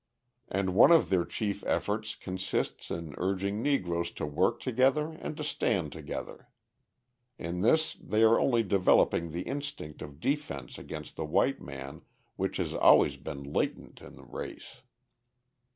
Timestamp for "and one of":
0.49-1.11